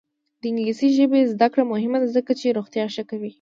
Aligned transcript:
د 0.41 0.43
انګلیسي 0.49 0.87
ژبې 0.97 1.29
زده 1.33 1.47
کړه 1.53 1.63
مهمه 1.71 1.97
ده 2.01 2.07
ځکه 2.15 2.31
چې 2.39 2.55
روغتیا 2.57 2.85
ښه 2.93 3.03
کوي. 3.09 3.29